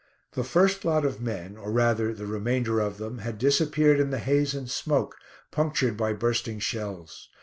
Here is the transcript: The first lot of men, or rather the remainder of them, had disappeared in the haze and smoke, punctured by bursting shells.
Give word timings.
The 0.31 0.43
first 0.43 0.83
lot 0.83 1.05
of 1.05 1.21
men, 1.21 1.55
or 1.57 1.71
rather 1.71 2.11
the 2.11 2.25
remainder 2.25 2.79
of 2.79 2.97
them, 2.97 3.19
had 3.19 3.37
disappeared 3.37 3.99
in 3.99 4.09
the 4.09 4.17
haze 4.17 4.55
and 4.55 4.67
smoke, 4.67 5.15
punctured 5.51 5.95
by 5.95 6.13
bursting 6.13 6.57
shells. 6.57 7.29